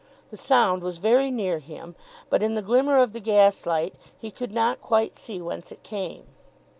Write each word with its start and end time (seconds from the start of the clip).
The 0.31 0.35
sound 0.37 0.81
was 0.81 0.97
very 0.97 1.29
near 1.29 1.59
him, 1.59 1.95
but 2.31 2.41
in 2.41 2.55
the 2.55 2.63
glimmer 2.63 2.97
of 2.97 3.13
the 3.13 3.19
gaslight 3.19 3.93
he 4.17 4.31
could 4.31 4.51
not 4.51 4.81
quite 4.81 5.15
see 5.15 5.39
whence 5.39 5.71
it 5.71 5.83
came. 5.83 6.23